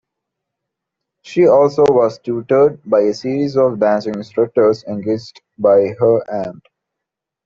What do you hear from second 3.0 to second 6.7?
a series of dancing instructors engaged by her aunt.